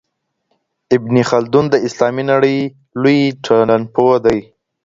[0.95, 2.57] ابن خلدون د اسلامي نړۍ
[3.01, 4.39] لوی ټولنپوه دی.